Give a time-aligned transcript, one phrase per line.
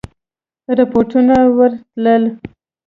[0.77, 2.23] رپوټونه ورتلل.